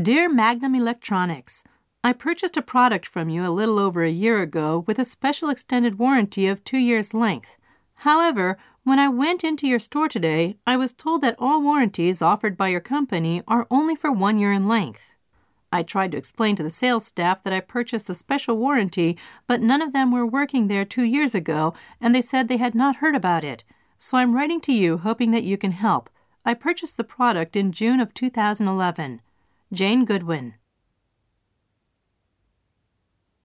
[0.00, 1.64] Dear Magnum Electronics,
[2.02, 5.50] I purchased a product from you a little over a year ago with a special
[5.50, 7.58] extended warranty of two years' length.
[7.96, 12.56] However, when I went into your store today, I was told that all warranties offered
[12.56, 15.16] by your company are only for one year in length.
[15.72, 19.60] I tried to explain to the sales staff that I purchased the special warranty, but
[19.60, 22.96] none of them were working there two years ago, and they said they had not
[22.96, 23.64] heard about it.
[23.98, 26.08] So I'm writing to you hoping that you can help.
[26.44, 29.20] I purchased the product in June of 2011.
[29.72, 30.59] Jane Goodwin.